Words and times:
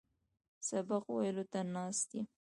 سبق 0.67 1.03
ویلو 1.15 1.43
ته 1.51 1.59
ناست 1.73 2.09
یم. 2.17 2.25